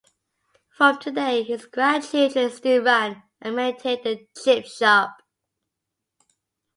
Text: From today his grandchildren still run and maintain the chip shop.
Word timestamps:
From 0.71 0.97
today 0.97 1.43
his 1.43 1.67
grandchildren 1.67 2.49
still 2.49 2.83
run 2.83 3.21
and 3.39 3.55
maintain 3.55 4.01
the 4.03 4.25
chip 4.43 4.65
shop. 4.65 5.19